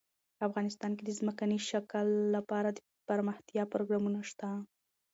[0.47, 4.49] افغانستان کې د ځمکنی شکل لپاره دپرمختیا پروګرامونه شته.